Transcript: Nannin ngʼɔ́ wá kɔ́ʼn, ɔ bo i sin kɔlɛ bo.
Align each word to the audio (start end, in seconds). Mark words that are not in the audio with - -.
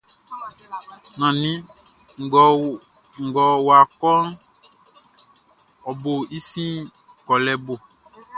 Nannin 1.19 1.59
ngʼɔ́ 3.27 3.47
wá 3.67 3.77
kɔ́ʼn, 4.01 4.27
ɔ 5.89 5.91
bo 6.01 6.11
i 6.35 6.39
sin 6.49 6.73
kɔlɛ 7.25 7.53
bo. 7.65 7.73